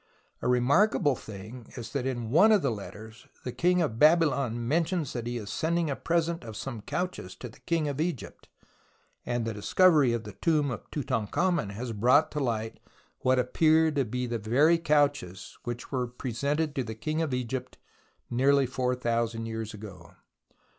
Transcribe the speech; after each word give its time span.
A 0.41 0.47
remarkable 0.47 1.15
thing 1.15 1.71
is 1.77 1.91
that 1.93 2.07
in 2.07 2.31
one 2.31 2.51
of 2.51 2.63
the 2.63 2.71
letters, 2.71 3.27
the 3.43 3.51
King 3.51 3.83
of 3.83 3.99
Babylon 3.99 4.67
mentions 4.67 5.13
that 5.13 5.27
he 5.27 5.37
is 5.37 5.51
sending 5.51 5.91
a 5.91 5.95
present 5.95 6.43
of 6.43 6.57
some 6.57 6.81
couches 6.81 7.35
to 7.35 7.47
the 7.47 7.59
King 7.67 7.87
of 7.87 8.01
Egypt, 8.01 8.49
and 9.27 9.45
the 9.45 9.53
discovery 9.53 10.11
of 10.11 10.23
the 10.23 10.31
tomb 10.31 10.71
of 10.71 10.89
Tutankhamen 10.89 11.69
has 11.73 11.91
brought 11.91 12.31
to 12.31 12.39
light 12.39 12.79
what 13.19 13.37
appear 13.37 13.91
to 13.91 14.03
be 14.03 14.25
the 14.25 14.39
very 14.39 14.79
couches 14.79 15.59
which 15.65 15.91
were 15.91 16.07
presented 16.07 16.73
to 16.73 16.83
the 16.83 16.95
King 16.95 17.21
of 17.21 17.31
Egypt 17.31 17.77
nearly 18.27 18.65
four 18.65 18.95
thousand 18.95 19.45
years 19.45 19.71
ago. 19.71 20.15